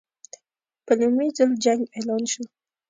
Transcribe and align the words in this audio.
په 0.85 0.93
لومړي 0.99 1.29
ځل 1.37 1.51
جنګ 1.63 1.81
اعلان 1.95 2.23
شو. 2.31 2.43